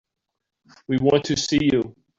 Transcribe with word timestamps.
We 0.87 0.97
want 0.97 1.25
to 1.25 1.37
see 1.37 1.59
you. 1.61 1.95